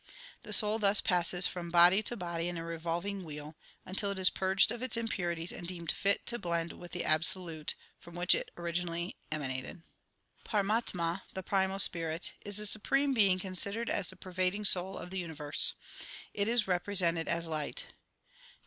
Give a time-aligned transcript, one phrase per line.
[0.41, 3.55] The soul thus passes from body to body in a revolving wheel,
[3.85, 7.03] until it is purged of its im purities and deemed fit to blend with the
[7.05, 9.83] Absolute, from which it originally emanated.
[10.43, 15.19] Paramatama, the primal spirit, is the Supreme Being considered as the pervading soul of the
[15.19, 15.75] universe.
[16.33, 17.93] It is represented as light.